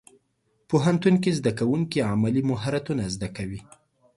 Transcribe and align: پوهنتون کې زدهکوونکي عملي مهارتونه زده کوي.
پوهنتون 0.69 1.15
کې 1.23 1.37
زدهکوونکي 1.39 1.99
عملي 2.11 2.41
مهارتونه 2.51 3.03
زده 3.15 3.29
کوي. 3.37 3.61